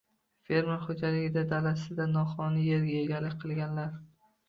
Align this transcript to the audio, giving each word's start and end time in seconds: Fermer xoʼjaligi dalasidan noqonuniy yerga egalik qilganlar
Fermer 0.47 0.79
xoʼjaligi 0.85 1.45
dalasidan 1.53 2.17
noqonuniy 2.19 2.69
yerga 2.75 3.01
egalik 3.07 3.41
qilganlar 3.47 3.97